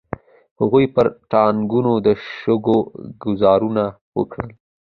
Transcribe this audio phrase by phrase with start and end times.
[0.59, 2.77] هغوی پر ټانګونو د شګو
[3.23, 3.83] ګوزارونه
[4.17, 4.49] وکړل.